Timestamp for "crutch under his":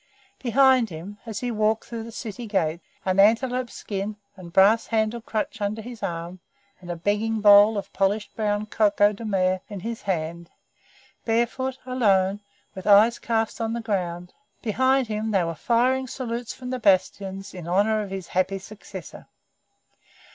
5.27-6.01